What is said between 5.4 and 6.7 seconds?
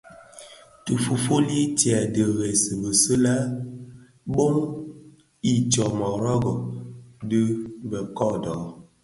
i ntsōmōrōgō